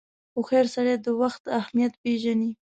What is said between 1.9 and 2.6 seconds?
پیژني.